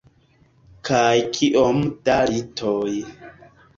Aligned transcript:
Kaj 0.87 1.19
kiom 1.35 1.83
da 2.09 2.17
litoj. 2.33 2.91